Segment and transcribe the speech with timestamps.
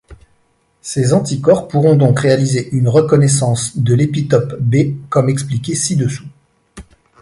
[0.81, 6.25] Ces anticorps pourront donc réaliser une reconnaissance de l'épitope B comme expliqué ci-dessous.